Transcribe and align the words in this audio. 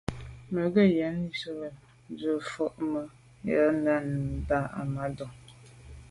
Mə́ 0.53 0.65
gə̀ 0.73 0.85
yɔ̌ŋ 0.97 0.97
yə́ 0.99 1.17
mû' 1.19 1.31
nsî 1.31 1.49
vwá 2.55 2.67
mə̀ 2.91 3.03
yə́ 3.49 3.63
á 3.93 3.95
ndǎ' 4.41 4.71
Ahmadou. 4.79 5.31